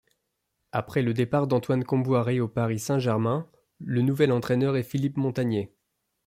Après 0.71 1.03
le 1.03 1.13
départ 1.13 1.45
d'Antoine 1.45 1.83
Kombouaré 1.83 2.39
au 2.39 2.47
Paris 2.47 2.79
Saint-Germain, 2.79 3.47
le 3.77 4.01
nouvel 4.01 4.31
entraîneur 4.31 4.75
est 4.75 4.81
Philippe 4.81 5.17
Montanier. 5.17 5.75